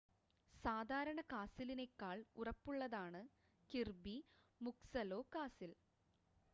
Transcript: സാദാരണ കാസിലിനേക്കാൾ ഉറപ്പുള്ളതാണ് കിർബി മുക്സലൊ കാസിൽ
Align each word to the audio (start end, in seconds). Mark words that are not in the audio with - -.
സാദാരണ 0.53 1.19
കാസിലിനേക്കാൾ 1.31 2.17
ഉറപ്പുള്ളതാണ് 2.35 3.21
കിർബി 3.71 4.17
മുക്സലൊ 4.61 5.21
കാസിൽ 5.35 5.71